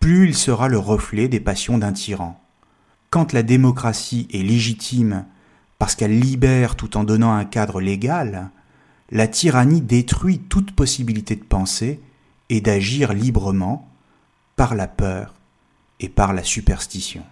plus 0.00 0.28
il 0.28 0.34
sera 0.34 0.68
le 0.68 0.78
reflet 0.78 1.28
des 1.28 1.40
passions 1.40 1.78
d'un 1.78 1.92
tyran. 1.92 2.40
Quand 3.10 3.32
la 3.32 3.42
démocratie 3.42 4.28
est 4.32 4.42
légitime 4.42 5.26
parce 5.78 5.94
qu'elle 5.94 6.18
libère 6.18 6.76
tout 6.76 6.96
en 6.96 7.04
donnant 7.04 7.32
un 7.32 7.44
cadre 7.44 7.80
légal, 7.80 8.50
la 9.10 9.28
tyrannie 9.28 9.80
détruit 9.80 10.38
toute 10.38 10.72
possibilité 10.72 11.36
de 11.36 11.44
penser 11.44 12.00
et 12.50 12.60
d'agir 12.60 13.12
librement 13.12 13.88
par 14.56 14.74
la 14.74 14.88
peur 14.88 15.34
et 16.00 16.08
par 16.08 16.32
la 16.32 16.42
superstition. 16.42 17.24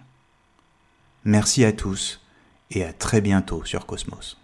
Merci 1.23 1.65
à 1.65 1.71
tous 1.71 2.21
et 2.71 2.83
à 2.83 2.93
très 2.93 3.21
bientôt 3.21 3.63
sur 3.65 3.85
Cosmos. 3.85 4.37